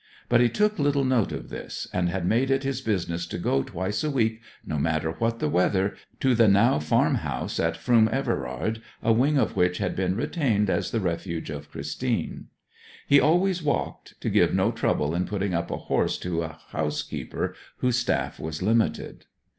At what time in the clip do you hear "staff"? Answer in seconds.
17.99-18.39